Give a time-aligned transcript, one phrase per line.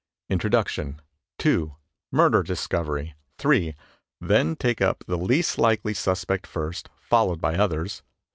[0.29, 0.99] Introduction.
[1.37, 1.75] 2.
[2.11, 3.13] Murder discovery.
[3.37, 3.75] 3.
[4.19, 8.01] Then take up the least likely suspect first, followed by others.